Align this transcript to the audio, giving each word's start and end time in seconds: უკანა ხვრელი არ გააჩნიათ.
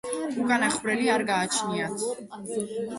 უკანა 0.43 0.69
ხვრელი 0.77 1.13
არ 1.17 1.27
გააჩნიათ. 1.29 2.05